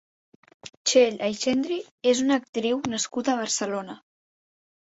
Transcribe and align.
Txell 0.91 1.19
Aixendri 1.27 1.77
és 2.13 2.23
una 2.25 2.39
actriu 2.43 2.81
nascuda 2.97 3.35
a 3.35 3.39
Barcelona. 3.43 4.01